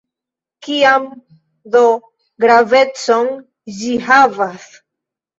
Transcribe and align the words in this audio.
Kian 0.67 1.03
do 1.75 1.81
gravecon 2.45 3.29
ĝi 3.81 3.91
havas? 4.07 4.65